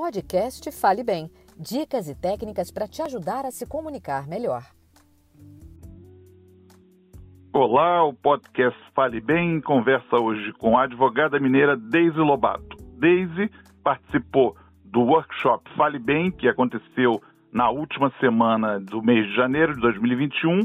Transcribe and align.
podcast 0.00 0.70
Fale 0.70 1.02
Bem 1.02 1.28
dicas 1.58 2.08
e 2.08 2.14
técnicas 2.14 2.70
para 2.70 2.86
te 2.86 3.02
ajudar 3.02 3.44
a 3.44 3.50
se 3.50 3.66
comunicar 3.66 4.28
melhor. 4.28 4.62
Olá, 7.52 8.04
o 8.04 8.14
podcast 8.14 8.78
Fale 8.94 9.20
Bem 9.20 9.60
conversa 9.60 10.14
hoje 10.22 10.52
com 10.52 10.78
a 10.78 10.84
advogada 10.84 11.40
mineira 11.40 11.76
Deise 11.76 12.16
Lobato. 12.16 12.76
Deise 12.96 13.50
participou 13.82 14.56
do 14.84 15.00
workshop 15.00 15.68
Fale 15.76 15.98
Bem, 15.98 16.30
que 16.30 16.48
aconteceu 16.48 17.20
na 17.52 17.68
última 17.68 18.12
semana 18.20 18.78
do 18.78 19.02
mês 19.02 19.26
de 19.26 19.34
janeiro 19.34 19.74
de 19.74 19.80
2021, 19.80 20.60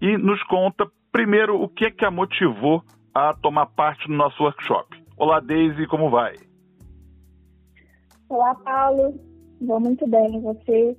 e 0.00 0.16
nos 0.16 0.40
conta 0.44 0.86
primeiro 1.10 1.60
o 1.60 1.68
que 1.68 1.86
é 1.86 1.90
que 1.90 2.04
a 2.04 2.12
motivou 2.12 2.84
a 3.12 3.34
tomar 3.34 3.66
parte 3.66 4.08
no 4.08 4.16
nosso 4.16 4.40
workshop. 4.40 5.02
Olá, 5.16 5.40
Deise, 5.40 5.84
como 5.88 6.10
vai? 6.10 6.47
Olá, 8.30 8.54
Paulo. 8.56 9.18
Vou 9.58 9.80
muito 9.80 10.06
bem. 10.06 10.38
Você, 10.42 10.94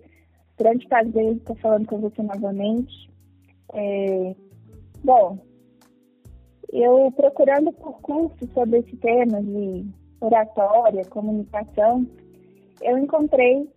grande 0.57 0.87
prazer 0.87 1.35
estar 1.35 1.53
falando 1.57 1.85
com 1.85 1.99
você 1.99 2.23
novamente. 2.23 3.07
É... 3.71 4.35
Bom, 5.03 5.37
eu 6.73 7.11
procurando 7.15 7.71
por 7.73 8.01
curso 8.01 8.47
sobre 8.51 8.79
esse 8.79 8.97
tema 8.97 9.43
de 9.43 9.85
oratória, 10.19 11.05
comunicação, 11.05 12.03
eu 12.81 12.97
encontrei 12.97 13.69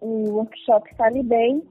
o 0.00 0.30
workshop 0.36 0.88
Fale 0.96 1.22
Bem 1.22 1.62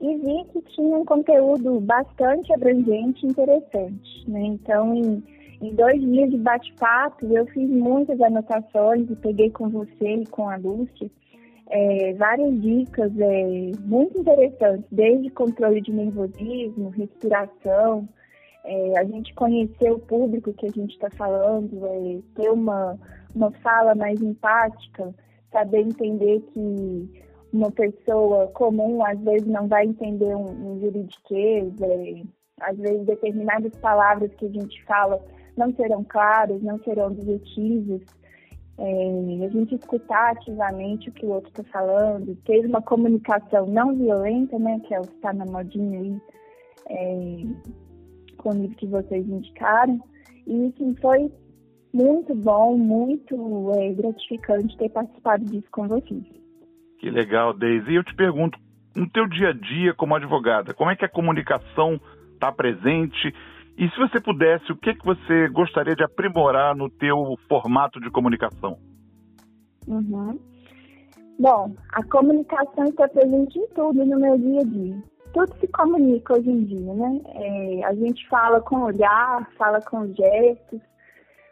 e 0.00 0.16
vi 0.18 0.44
que 0.52 0.62
tinha 0.72 0.96
um 0.96 1.04
conteúdo 1.04 1.80
bastante 1.80 2.52
abrangente 2.52 3.26
e 3.26 3.30
interessante. 3.30 4.30
Né? 4.30 4.40
Então, 4.44 4.94
em, 4.94 5.20
em 5.60 5.74
dois 5.74 6.00
dias 6.00 6.30
de 6.30 6.38
bate-papo, 6.38 7.26
eu 7.26 7.46
fiz 7.46 7.68
muitas 7.68 8.20
anotações 8.20 9.10
e 9.10 9.16
peguei 9.16 9.50
com 9.50 9.68
você 9.68 10.16
e 10.16 10.26
com 10.26 10.48
a 10.48 10.56
Lúcia 10.56 11.10
é, 11.68 12.14
várias 12.14 12.60
dicas 12.60 13.12
é, 13.18 13.72
muito 13.80 14.18
interessantes, 14.18 14.84
desde 14.90 15.30
controle 15.30 15.80
de 15.80 15.92
nervosismo, 15.92 16.90
respiração, 16.90 18.08
é, 18.64 18.98
a 18.98 19.04
gente 19.04 19.34
conhecer 19.34 19.90
o 19.90 19.98
público 19.98 20.52
que 20.52 20.66
a 20.66 20.70
gente 20.70 20.92
está 20.92 21.10
falando, 21.10 21.86
é, 21.86 22.18
ter 22.40 22.50
uma, 22.50 22.98
uma 23.34 23.50
fala 23.62 23.94
mais 23.94 24.20
empática, 24.20 25.14
saber 25.52 25.80
entender 25.80 26.40
que 26.52 27.24
uma 27.52 27.70
pessoa 27.70 28.48
comum 28.48 29.04
às 29.04 29.18
vezes 29.20 29.46
não 29.46 29.66
vai 29.66 29.86
entender 29.86 30.34
um, 30.36 30.72
um 30.72 30.80
juridiquês, 30.80 31.72
é, 31.80 32.22
às 32.60 32.76
vezes 32.76 33.06
determinadas 33.06 33.74
palavras 33.78 34.32
que 34.34 34.46
a 34.46 34.50
gente 34.50 34.84
fala 34.84 35.20
não 35.56 35.72
serão 35.74 36.04
claras, 36.04 36.62
não 36.62 36.78
serão 36.80 37.08
objetivas. 37.08 38.02
É, 38.78 39.44
a 39.44 39.48
gente 39.48 39.74
escutar 39.74 40.32
ativamente 40.32 41.08
o 41.08 41.12
que 41.12 41.24
o 41.24 41.30
outro 41.30 41.48
está 41.48 41.64
falando, 41.64 42.36
ter 42.44 42.66
uma 42.66 42.82
comunicação 42.82 43.66
não 43.66 43.96
violenta, 43.96 44.58
né, 44.58 44.78
que 44.86 44.94
é 44.94 45.00
o 45.00 45.02
que 45.02 45.14
está 45.14 45.32
na 45.32 45.46
modinha 45.46 45.98
aí, 45.98 46.20
é, 46.90 47.42
com 48.36 48.50
o 48.50 48.52
livro 48.52 48.76
que 48.76 48.86
vocês 48.86 49.26
indicaram. 49.26 49.98
E 50.46 50.66
assim, 50.66 50.94
foi 51.00 51.32
muito 51.92 52.34
bom, 52.34 52.76
muito 52.76 53.72
é, 53.76 53.92
gratificante 53.94 54.76
ter 54.76 54.90
participado 54.90 55.44
disso 55.46 55.68
com 55.72 55.88
vocês. 55.88 56.24
Que 56.98 57.08
legal, 57.08 57.54
Deise. 57.54 57.90
E 57.90 57.94
eu 57.94 58.04
te 58.04 58.14
pergunto, 58.14 58.58
no 58.94 59.08
teu 59.08 59.26
dia 59.26 59.50
a 59.50 59.52
dia 59.52 59.94
como 59.94 60.14
advogada, 60.14 60.74
como 60.74 60.90
é 60.90 60.96
que 60.96 61.04
a 61.04 61.08
comunicação 61.08 61.98
está 62.34 62.52
presente? 62.52 63.34
E 63.78 63.88
se 63.90 63.98
você 63.98 64.20
pudesse, 64.20 64.72
o 64.72 64.76
que, 64.76 64.94
que 64.94 65.04
você 65.04 65.48
gostaria 65.48 65.94
de 65.94 66.02
aprimorar 66.02 66.74
no 66.74 66.88
teu 66.88 67.36
formato 67.46 68.00
de 68.00 68.10
comunicação? 68.10 68.78
Uhum. 69.86 70.38
Bom, 71.38 71.74
a 71.92 72.02
comunicação 72.04 72.84
está 72.84 73.06
presente 73.06 73.58
em 73.58 73.68
tudo 73.74 74.04
no 74.04 74.18
meu 74.18 74.38
dia 74.38 74.60
a 74.60 74.64
dia. 74.64 75.02
Tudo 75.34 75.54
se 75.60 75.68
comunica 75.68 76.32
hoje 76.32 76.48
em 76.48 76.64
dia, 76.64 76.94
né? 76.94 77.20
É, 77.34 77.84
a 77.84 77.94
gente 77.94 78.26
fala 78.28 78.62
com 78.62 78.80
olhar, 78.80 79.46
fala 79.58 79.78
com 79.82 80.06
gestos, 80.06 80.80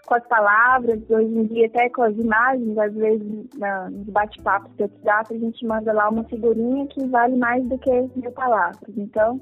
com 0.07 0.15
as 0.15 0.27
palavras, 0.27 0.99
hoje 1.11 1.27
em 1.27 1.45
dia 1.45 1.67
até 1.67 1.91
com 1.91 2.03
as 2.03 2.17
imagens, 2.17 2.79
às 2.79 2.95
vezes 2.95 3.49
na, 3.59 3.91
nos 3.91 4.07
bate-papos 4.07 4.71
do 4.77 4.85
WhatsApp 4.85 5.35
a 5.35 5.39
gente 5.39 5.67
manda 5.67 5.93
lá 5.93 6.09
uma 6.09 6.25
figurinha 6.25 6.87
que 6.87 7.07
vale 7.07 7.37
mais 7.37 7.63
do 7.69 7.77
que 7.77 7.91
mil 8.17 8.33
palavras. 8.33 8.97
Então, 8.97 9.39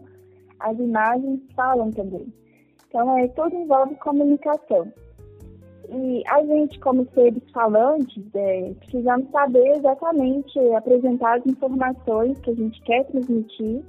as 0.58 0.76
imagens 0.76 1.40
falam 1.54 1.92
também. 1.92 2.26
Então, 2.92 3.16
é, 3.16 3.26
tudo 3.28 3.56
envolve 3.56 3.94
comunicação. 3.94 4.92
E 5.88 6.22
a 6.28 6.44
gente, 6.44 6.78
como 6.80 7.08
seres 7.14 7.42
falantes, 7.50 8.22
é, 8.34 8.74
precisamos 8.80 9.30
saber 9.30 9.66
exatamente 9.76 10.58
apresentar 10.76 11.38
as 11.38 11.46
informações 11.46 12.38
que 12.40 12.50
a 12.50 12.54
gente 12.54 12.78
quer 12.82 13.04
transmitir, 13.06 13.82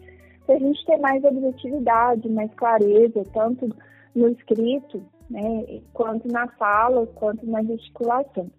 para 0.46 0.56
a 0.56 0.59
gente 0.59 0.86
ter 0.86 0.97
mais 1.00 1.22
objetividade, 1.22 2.30
mais 2.30 2.50
clareza, 2.56 3.24
tanto 3.34 3.75
no 4.16 4.30
escrito 4.30 5.03
né, 5.30 5.81
quanto 5.92 6.25
na 6.30 6.47
fala, 6.47 7.06
quanto 7.08 7.46
na 7.46 7.62
gesticulação. 7.62 8.50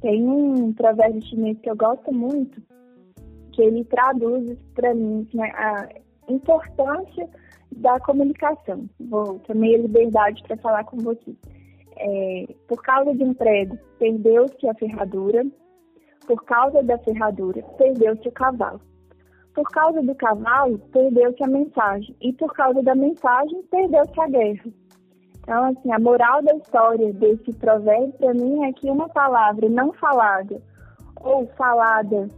Tem 0.00 0.24
um 0.24 0.72
provérbio 0.72 1.22
chinês 1.22 1.58
que 1.58 1.70
eu 1.70 1.76
gosto 1.76 2.12
muito, 2.12 2.62
que 3.50 3.62
ele 3.62 3.84
traduz 3.84 4.56
para 4.74 4.94
mim 4.94 5.26
né, 5.34 5.50
a 5.54 5.88
importância 6.28 7.28
da 7.76 7.98
comunicação. 8.00 8.88
Vou 9.00 9.38
tomei 9.40 9.74
a 9.74 9.78
liberdade 9.78 10.42
para 10.42 10.56
falar 10.58 10.84
com 10.84 10.98
você. 10.98 11.34
É, 11.96 12.54
por 12.68 12.82
causa 12.82 13.14
de 13.14 13.22
um 13.22 13.34
prego, 13.34 13.78
perdeu-se 13.98 14.68
a 14.68 14.74
ferradura. 14.74 15.44
Por 16.26 16.44
causa 16.44 16.82
da 16.82 16.98
ferradura, 16.98 17.62
perdeu-se 17.76 18.28
o 18.28 18.32
cavalo. 18.32 18.80
Por 19.54 19.68
causa 19.70 20.00
do 20.00 20.14
cavalo, 20.14 20.78
perdeu-se 20.92 21.42
a 21.42 21.48
mensagem. 21.48 22.16
E 22.20 22.32
por 22.32 22.52
causa 22.54 22.82
da 22.82 22.94
mensagem, 22.94 23.62
perdeu-se 23.64 24.20
a 24.20 24.28
guerra. 24.28 24.72
Então, 25.40 25.64
assim, 25.64 25.92
a 25.92 25.98
moral 25.98 26.42
da 26.42 26.54
história 26.54 27.12
desse 27.12 27.52
provérbio 27.54 28.12
para 28.12 28.32
mim 28.32 28.64
é 28.64 28.72
que 28.72 28.88
uma 28.88 29.08
palavra 29.08 29.68
não 29.68 29.92
falada 29.92 30.62
ou 31.20 31.46
falada 31.56 32.28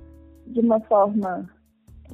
de 0.46 0.60
uma 0.60 0.80
forma 0.80 1.48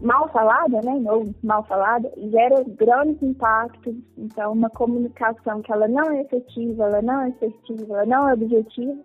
mal 0.00 0.28
falada, 0.28 0.80
né, 0.82 1.02
ou 1.10 1.34
mal 1.42 1.62
falada, 1.64 2.10
gera 2.16 2.64
grandes 2.76 3.22
impactos. 3.22 3.94
Então, 4.16 4.52
uma 4.52 4.70
comunicação 4.70 5.62
que 5.62 5.72
ela 5.72 5.88
não 5.88 6.10
é 6.10 6.22
efetiva, 6.22 6.84
ela 6.84 7.02
não 7.02 7.22
é 7.22 7.28
assertiva, 7.28 7.94
ela 7.94 8.06
não 8.06 8.28
é 8.28 8.34
objetiva, 8.34 8.98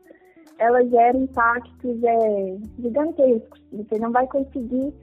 ela 0.58 0.86
gera 0.86 1.18
impactos 1.18 2.04
é, 2.04 2.58
gigantescos. 2.80 3.62
Você 3.74 4.00
não 4.00 4.12
vai 4.12 4.26
conseguir 4.28 4.94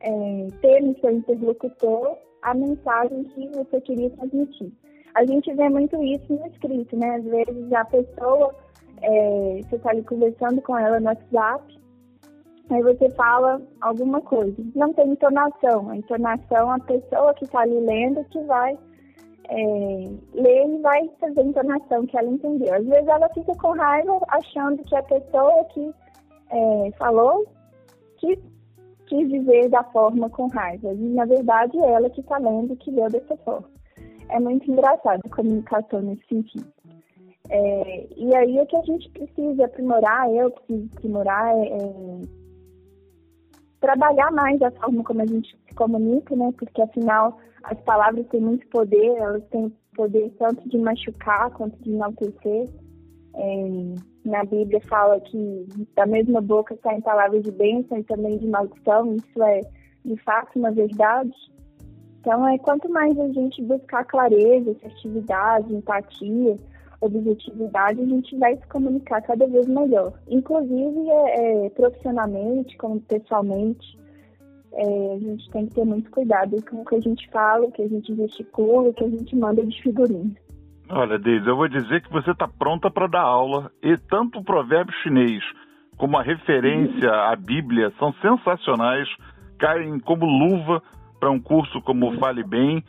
é, 0.00 0.48
ter 0.60 0.82
no 0.82 0.98
seu 1.00 1.10
interlocutor 1.10 2.18
a 2.42 2.54
mensagem 2.54 3.24
que 3.24 3.48
você 3.48 3.80
queria 3.80 4.10
transmitir 4.10 4.72
a 5.14 5.24
gente 5.26 5.52
vê 5.54 5.68
muito 5.68 6.02
isso 6.02 6.32
no 6.32 6.46
escrito, 6.46 6.96
né? 6.96 7.16
Às 7.16 7.24
vezes 7.24 7.72
a 7.72 7.84
pessoa, 7.84 8.54
é, 9.02 9.60
você 9.62 9.76
está 9.76 9.90
ali 9.90 10.02
conversando 10.02 10.60
com 10.62 10.76
ela 10.76 11.00
no 11.00 11.06
WhatsApp, 11.06 11.80
aí 12.74 12.82
você 12.82 13.10
fala 13.10 13.60
alguma 13.80 14.20
coisa. 14.20 14.56
Não 14.74 14.92
tem 14.92 15.10
entonação. 15.10 15.90
A 15.90 15.96
entonação, 15.96 16.70
a 16.70 16.78
pessoa 16.80 17.34
que 17.34 17.44
está 17.44 17.60
ali 17.60 17.80
lendo 17.80 18.24
que 18.26 18.40
vai 18.44 18.78
é, 19.48 20.08
ler 20.34 20.68
e 20.68 20.78
vai 20.80 21.10
fazer 21.20 21.40
a 21.40 21.44
entonação 21.44 22.06
que 22.06 22.16
ela 22.16 22.28
entendeu. 22.28 22.74
Às 22.74 22.86
vezes 22.86 23.08
ela 23.08 23.28
fica 23.30 23.54
com 23.56 23.72
raiva 23.72 24.18
achando 24.28 24.82
que 24.84 24.96
a 24.96 25.02
pessoa 25.02 25.64
que 25.72 25.92
é, 26.50 26.90
falou 26.98 27.46
que 28.18 28.38
quis 29.06 29.28
dizer 29.28 29.68
da 29.68 29.84
forma 29.84 30.30
com 30.30 30.46
raiva. 30.48 30.92
E 30.92 31.08
na 31.10 31.24
verdade 31.24 31.78
é 31.78 31.92
ela 31.92 32.10
que 32.10 32.20
está 32.20 32.38
lendo 32.38 32.76
que 32.76 32.90
leu 32.90 33.08
dessa 33.08 33.36
forma 33.38 33.72
é 34.32 34.40
muito 34.40 34.70
engraçado 34.70 35.20
a 35.24 35.34
comunicação 35.34 36.00
nesse 36.00 36.26
sentido. 36.26 36.66
É, 37.50 38.06
e 38.16 38.34
aí 38.34 38.60
o 38.60 38.66
que 38.66 38.76
a 38.76 38.82
gente 38.82 39.10
precisa 39.10 39.66
aprimorar, 39.66 40.30
eu 40.30 40.50
preciso 40.50 40.88
aprimorar, 40.96 41.54
é, 41.56 41.68
é 41.68 42.41
trabalhar 43.82 44.30
mais 44.30 44.62
a 44.62 44.70
forma 44.70 45.02
como 45.02 45.20
a 45.20 45.26
gente 45.26 45.58
se 45.68 45.74
comunica, 45.74 46.34
né? 46.34 46.50
Porque 46.56 46.80
afinal 46.80 47.36
as 47.64 47.78
palavras 47.80 48.26
têm 48.28 48.40
muito 48.40 48.66
poder, 48.68 49.16
elas 49.18 49.44
têm 49.50 49.70
poder 49.94 50.30
tanto 50.38 50.66
de 50.68 50.78
machucar 50.78 51.50
quanto 51.50 51.76
de 51.82 51.90
enaltecer. 51.90 52.68
É, 53.34 53.94
na 54.24 54.44
Bíblia 54.44 54.80
fala 54.88 55.20
que 55.20 55.66
da 55.96 56.06
mesma 56.06 56.40
boca 56.40 56.78
saem 56.82 57.00
palavras 57.00 57.42
de 57.42 57.50
bênção 57.50 57.98
e 57.98 58.04
também 58.04 58.38
de 58.38 58.46
maldição, 58.46 59.14
isso 59.16 59.42
é 59.42 59.60
de 60.04 60.16
fato 60.22 60.58
uma 60.58 60.70
verdade. 60.70 61.32
Então, 62.20 62.46
é 62.46 62.56
quanto 62.58 62.88
mais 62.88 63.18
a 63.18 63.28
gente 63.32 63.60
buscar 63.62 64.04
clareza, 64.04 64.70
assertividade, 64.70 65.74
empatia, 65.74 66.56
objetividade, 67.02 68.00
a 68.00 68.06
gente 68.06 68.36
vai 68.38 68.56
se 68.56 68.66
comunicar 68.68 69.20
cada 69.22 69.46
vez 69.46 69.66
melhor. 69.66 70.12
Inclusive, 70.28 71.10
é, 71.10 71.66
é, 71.66 71.70
profissionalmente, 71.70 72.76
como 72.76 73.00
pessoalmente, 73.00 73.98
é, 74.72 75.14
a 75.14 75.18
gente 75.18 75.50
tem 75.50 75.66
que 75.66 75.74
ter 75.74 75.84
muito 75.84 76.10
cuidado 76.10 76.56
com 76.68 76.80
o 76.80 76.84
que 76.84 76.94
a 76.94 77.00
gente 77.00 77.28
fala, 77.30 77.66
o 77.66 77.72
que 77.72 77.82
a 77.82 77.88
gente 77.88 78.14
gesticula, 78.14 78.88
o 78.88 78.94
que 78.94 79.04
a 79.04 79.08
gente 79.08 79.36
manda 79.36 79.64
de 79.64 79.82
figurinha. 79.82 80.34
Olha, 80.88 81.18
Deise, 81.18 81.46
eu 81.46 81.56
vou 81.56 81.68
dizer 81.68 82.02
que 82.02 82.12
você 82.12 82.30
está 82.30 82.46
pronta 82.46 82.90
para 82.90 83.06
dar 83.06 83.22
aula, 83.22 83.70
e 83.82 83.96
tanto 83.96 84.38
o 84.38 84.44
provérbio 84.44 84.94
chinês 85.02 85.42
como 85.96 86.16
a 86.18 86.22
referência 86.22 87.10
à 87.10 87.36
Bíblia 87.36 87.92
são 87.98 88.12
sensacionais, 88.14 89.08
caem 89.58 90.00
como 90.00 90.26
luva 90.26 90.82
para 91.20 91.30
um 91.30 91.40
curso 91.40 91.80
como 91.82 92.18
Fale 92.18 92.42
Bem. 92.42 92.82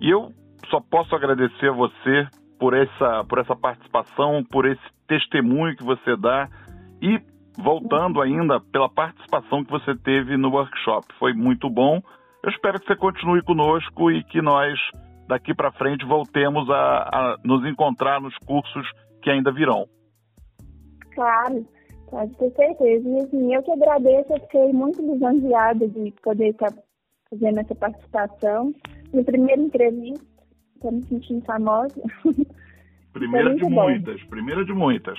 E 0.00 0.10
eu 0.10 0.32
só 0.70 0.80
posso 0.80 1.14
agradecer 1.14 1.68
a 1.68 1.72
você 1.72 2.26
por 2.58 2.74
essa, 2.74 3.24
por 3.24 3.38
essa 3.38 3.56
participação, 3.56 4.44
por 4.44 4.66
esse 4.66 4.82
testemunho 5.06 5.76
que 5.76 5.84
você 5.84 6.16
dá 6.16 6.48
e 7.00 7.20
voltando 7.56 8.20
ainda 8.20 8.60
pela 8.60 8.88
participação 8.88 9.64
que 9.64 9.70
você 9.70 9.94
teve 9.96 10.36
no 10.36 10.50
workshop. 10.50 11.06
Foi 11.18 11.32
muito 11.32 11.70
bom. 11.70 12.00
Eu 12.42 12.50
espero 12.50 12.80
que 12.80 12.86
você 12.86 12.96
continue 12.96 13.42
conosco 13.42 14.10
e 14.10 14.22
que 14.24 14.42
nós 14.42 14.78
daqui 15.26 15.54
para 15.54 15.72
frente 15.72 16.04
voltemos 16.04 16.68
a, 16.70 16.74
a, 16.74 17.36
nos 17.44 17.64
encontrar 17.66 18.20
nos 18.20 18.36
cursos 18.38 18.86
que 19.22 19.30
ainda 19.30 19.52
virão. 19.52 19.86
Claro, 21.14 21.66
pode 22.10 22.36
ter 22.36 22.50
certeza. 22.50 23.08
E 23.08 23.16
assim, 23.18 23.54
eu 23.54 23.62
que 23.62 23.72
agradeço, 23.72 24.32
eu 24.32 24.40
fiquei 24.40 24.72
muito 24.72 25.00
lisonjeada 25.00 25.88
de 25.88 26.12
poder 26.22 26.50
estar 26.50 26.72
fazendo 27.30 27.60
essa 27.60 27.74
participação. 27.74 28.72
Minha 29.12 29.24
primeira 29.24 29.62
entrevista, 29.62 30.26
estou 30.84 30.92
me 30.92 31.02
sentindo 31.02 31.44
famosa. 31.44 32.00
Primeira 33.12 33.54
de 33.54 33.64
muitas, 33.64 34.20
primeira 34.24 34.64
de 34.64 34.72
muitas. 34.72 35.16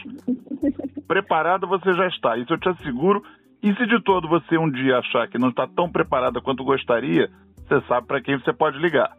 Preparada 1.08 1.66
você 1.66 1.94
já 1.94 2.08
está, 2.08 2.38
isso 2.38 2.54
eu 2.54 2.60
te 2.60 2.68
asseguro. 2.68 3.24
E 3.64 3.74
se 3.74 3.88
de 3.88 4.04
todo 4.04 4.28
você 4.28 4.58
um 4.58 4.70
dia 4.70 4.98
achar 4.98 5.30
que 5.30 5.40
não 5.40 5.50
está 5.50 5.66
tão 5.66 5.90
preparada 5.90 6.42
quanto 6.42 6.64
gostaria, 6.64 7.30
você 7.56 7.82
sabe 7.88 8.06
para 8.06 8.22
quem 8.22 8.38
você 8.38 8.52
pode 8.52 8.78
ligar. 8.80 9.16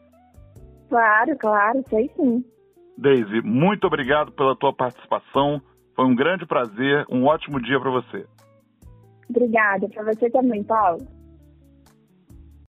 Claro, 0.90 1.36
claro, 1.38 1.82
sei 1.88 2.10
sim. 2.14 2.44
Daisy, 2.98 3.40
muito 3.40 3.86
obrigado 3.86 4.30
pela 4.32 4.54
tua 4.54 4.74
participação. 4.74 5.60
Foi 5.96 6.04
um 6.04 6.14
grande 6.14 6.44
prazer, 6.44 7.06
um 7.10 7.24
ótimo 7.24 7.60
dia 7.60 7.80
para 7.80 7.90
você. 7.90 8.26
Obrigada, 9.28 9.88
para 9.88 10.04
você 10.04 10.30
também, 10.30 10.62
Paulo. 10.62 10.98